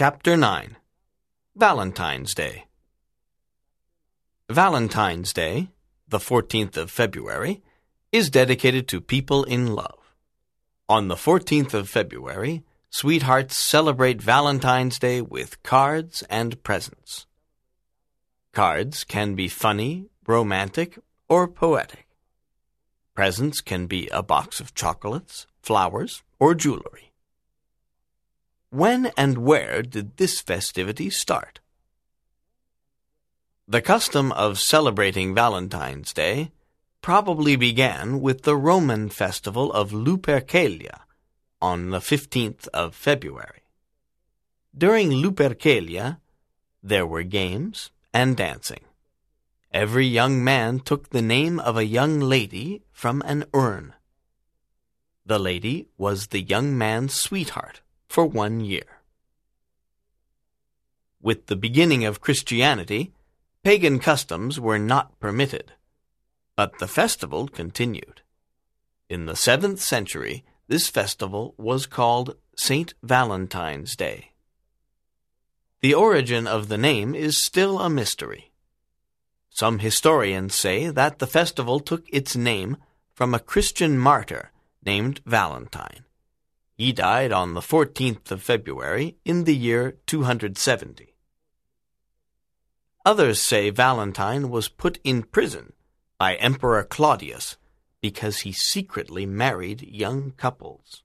[0.00, 0.76] Chapter 9
[1.56, 2.66] Valentine's Day
[4.48, 5.70] Valentine's Day,
[6.06, 7.64] the 14th of February,
[8.12, 10.14] is dedicated to people in love.
[10.88, 17.26] On the 14th of February, sweethearts celebrate Valentine's Day with cards and presents.
[18.52, 20.96] Cards can be funny, romantic,
[21.28, 22.06] or poetic.
[23.16, 27.07] Presents can be a box of chocolates, flowers, or jewelry.
[28.78, 31.58] When and where did this festivity start?
[33.66, 36.52] The custom of celebrating Valentine's Day
[37.02, 41.00] probably began with the Roman festival of Lupercalia
[41.60, 43.62] on the 15th of February.
[44.72, 46.18] During Lupercalia,
[46.80, 48.84] there were games and dancing.
[49.72, 53.94] Every young man took the name of a young lady from an urn.
[55.26, 57.80] The lady was the young man's sweetheart
[58.18, 58.98] for one year.
[61.22, 63.12] With the beginning of Christianity,
[63.62, 65.70] pagan customs were not permitted,
[66.56, 68.22] but the festival continued.
[69.08, 72.92] In the seventh century, this festival was called St.
[73.04, 74.32] Valentine's Day.
[75.80, 78.50] The origin of the name is still a mystery.
[79.48, 82.78] Some historians say that the festival took its name
[83.14, 84.50] from a Christian martyr
[84.84, 86.02] named Valentine.
[86.78, 91.16] He died on the 14th of February in the year 270.
[93.04, 95.72] Others say Valentine was put in prison
[96.18, 97.56] by Emperor Claudius
[98.00, 101.02] because he secretly married young couples.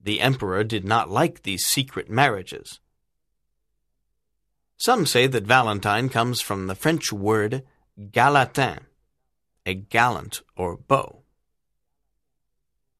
[0.00, 2.80] The emperor did not like these secret marriages.
[4.76, 7.62] Some say that Valentine comes from the French word
[8.10, 8.80] galantin,
[9.64, 11.22] a gallant or beau.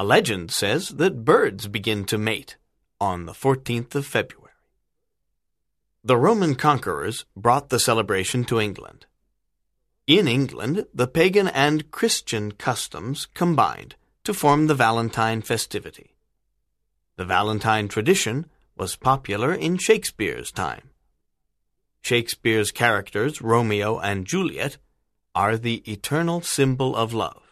[0.00, 2.56] A legend says that birds begin to mate
[3.02, 4.54] on the 14th of February.
[6.02, 9.04] The Roman conquerors brought the celebration to England.
[10.06, 16.16] In England, the pagan and Christian customs combined to form the Valentine festivity.
[17.16, 18.46] The Valentine tradition
[18.78, 20.88] was popular in Shakespeare's time.
[22.00, 24.78] Shakespeare's characters, Romeo and Juliet,
[25.34, 27.49] are the eternal symbol of love.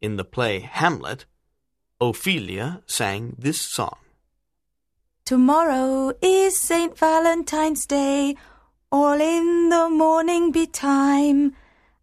[0.00, 1.24] In the play Hamlet,
[2.00, 3.96] Ophelia sang this song.
[5.24, 6.96] Tomorrow is St.
[6.96, 8.36] Valentine's Day,
[8.92, 11.52] all in the morning betime,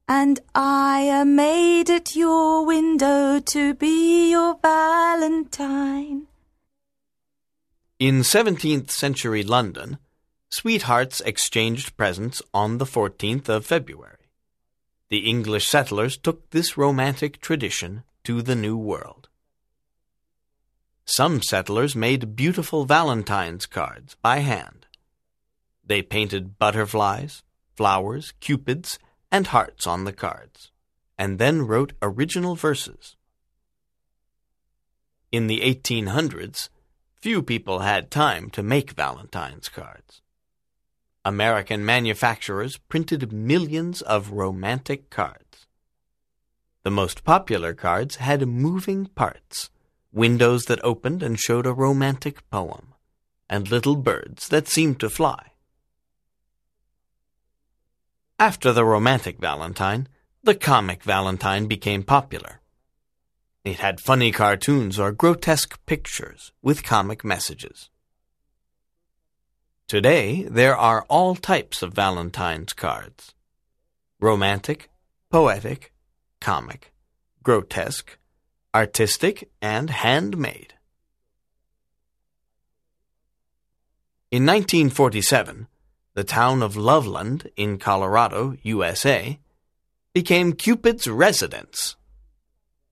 [0.07, 6.27] and I am maid at your window to be your Valentine.
[7.99, 9.99] In 17th century London,
[10.49, 14.22] sweethearts exchanged presents on the 14th of February.
[15.13, 19.29] The English settlers took this romantic tradition to the New World.
[21.05, 24.87] Some settlers made beautiful Valentine's cards by hand.
[25.85, 27.43] They painted butterflies,
[27.75, 28.97] flowers, cupids,
[29.31, 30.71] and hearts on the cards,
[31.15, 33.15] and then wrote original verses.
[35.31, 36.69] In the 1800s,
[37.21, 40.22] few people had time to make Valentine's cards.
[41.25, 45.67] American manufacturers printed millions of romantic cards.
[46.83, 49.69] The most popular cards had moving parts,
[50.11, 52.93] windows that opened and showed a romantic poem,
[53.49, 55.51] and little birds that seemed to fly.
[58.37, 60.09] After the romantic Valentine,
[60.43, 62.59] the comic Valentine became popular.
[63.63, 67.89] It had funny cartoons or grotesque pictures with comic messages.
[69.87, 73.33] Today, there are all types of Valentine's cards
[74.19, 74.89] romantic,
[75.29, 75.91] poetic,
[76.39, 76.93] comic,
[77.43, 78.17] grotesque,
[78.73, 80.73] artistic, and handmade.
[84.31, 85.67] In 1947,
[86.13, 89.39] the town of Loveland in Colorado, USA,
[90.13, 91.95] became Cupid's residence.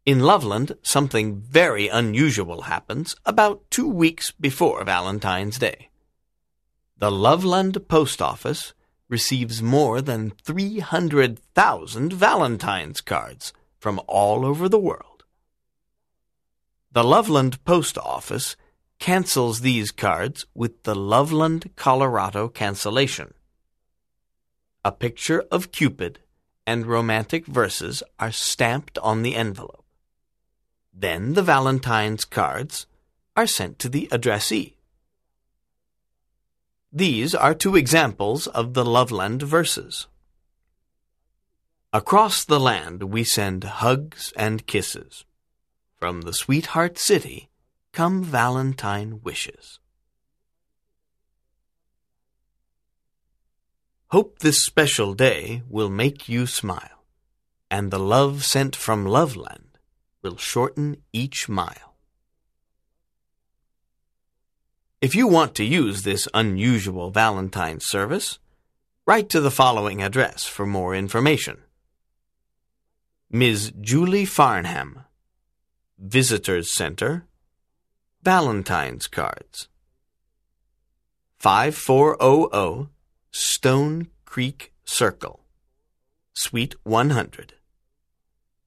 [0.06, 5.91] In Loveland, something very unusual happens about two weeks before Valentine's Day.
[7.02, 8.76] The Loveland Post Office
[9.10, 15.24] receives more than 300,000 Valentine's cards from all over the world.
[16.92, 18.56] The Loveland Post Office
[19.00, 23.34] cancels these cards with the Loveland, Colorado cancellation.
[24.86, 26.20] A picture of Cupid
[26.68, 29.86] and romantic verses are stamped on the envelope.
[30.94, 32.86] Then the Valentine's cards
[33.36, 34.76] are sent to the addressee.
[36.94, 40.08] These are two examples of the Loveland verses.
[41.94, 45.24] Across the land we send hugs and kisses.
[45.96, 47.50] From the sweetheart city
[47.94, 49.80] come Valentine wishes.
[54.08, 57.06] Hope this special day will make you smile,
[57.70, 59.78] and the love sent from Loveland
[60.22, 61.91] will shorten each mile.
[65.02, 68.38] If you want to use this unusual Valentine's service,
[69.08, 71.58] write to the following address for more information.
[73.32, 73.74] Ms.
[73.82, 75.00] Julie Farnham,
[75.98, 77.26] Visitors Center,
[78.22, 79.70] Valentine's Cards.
[81.40, 82.90] 5400
[83.32, 85.40] Stone Creek Circle,
[86.34, 87.54] Suite 100,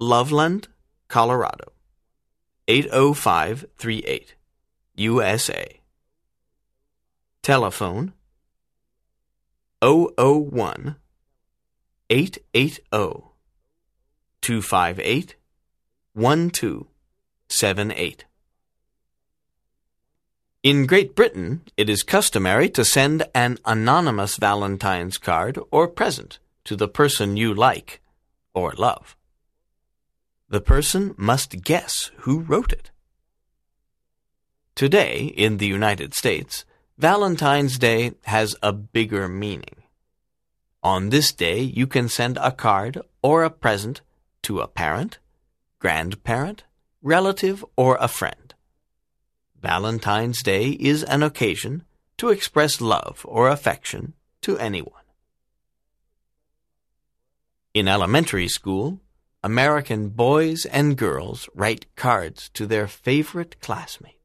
[0.00, 0.66] Loveland,
[1.06, 1.70] Colorado
[2.66, 4.34] 80538,
[4.96, 5.80] USA.
[7.44, 8.12] Telephone
[9.82, 10.96] 001
[12.08, 12.82] 880
[14.40, 15.36] 258
[16.14, 18.24] 1278.
[20.62, 26.74] In Great Britain, it is customary to send an anonymous Valentine's card or present to
[26.74, 28.00] the person you like
[28.54, 29.18] or love.
[30.48, 32.90] The person must guess who wrote it.
[34.74, 36.64] Today, in the United States,
[36.98, 39.82] Valentine's Day has a bigger meaning.
[40.80, 44.00] On this day, you can send a card or a present
[44.42, 45.18] to a parent,
[45.80, 46.62] grandparent,
[47.02, 48.54] relative, or a friend.
[49.60, 51.82] Valentine's Day is an occasion
[52.16, 55.02] to express love or affection to anyone.
[57.72, 59.00] In elementary school,
[59.42, 64.23] American boys and girls write cards to their favorite classmates.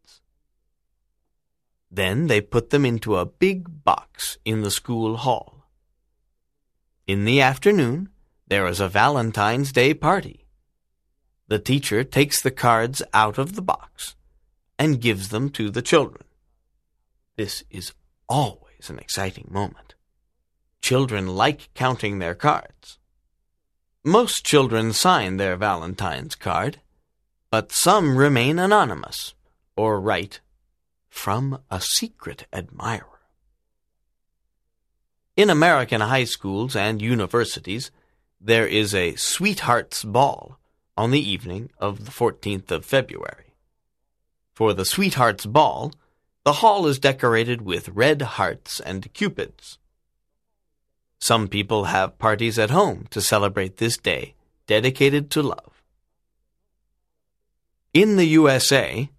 [1.92, 5.66] Then they put them into a big box in the school hall.
[7.08, 8.10] In the afternoon,
[8.48, 10.46] there is a Valentine's Day party.
[11.48, 14.16] The teacher takes the cards out of the box
[14.78, 16.24] and gives them to the children.
[17.38, 17.94] This is
[18.28, 19.96] always an exciting moment.
[20.82, 23.00] Children like counting their cards.
[24.04, 26.80] Most children sign their Valentine's card,
[27.52, 29.34] but some remain anonymous
[29.76, 30.40] or write,
[31.10, 33.20] From a secret admirer.
[35.36, 37.92] In American high schools and universities,
[38.42, 40.58] there is a Sweethearts Ball
[40.98, 43.54] on the evening of the 14th of February.
[44.54, 45.94] For the Sweethearts Ball,
[46.44, 49.78] the hall is decorated with red hearts and cupids.
[51.20, 54.36] Some people have parties at home to celebrate this day
[54.68, 55.82] dedicated to love.
[57.94, 59.10] In the USA,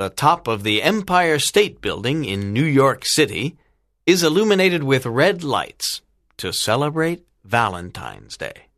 [0.00, 3.58] the top of the Empire State Building in New York City
[4.06, 6.00] is illuminated with red lights
[6.38, 8.69] to celebrate Valentine's Day.